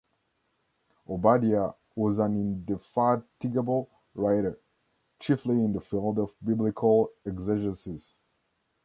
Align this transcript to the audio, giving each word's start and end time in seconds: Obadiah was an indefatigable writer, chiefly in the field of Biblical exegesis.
Obadiah 1.07 1.73
was 1.95 2.17
an 2.17 2.33
indefatigable 2.35 3.87
writer, 4.15 4.59
chiefly 5.19 5.63
in 5.63 5.73
the 5.73 5.79
field 5.79 6.17
of 6.17 6.33
Biblical 6.43 7.11
exegesis. 7.23 8.17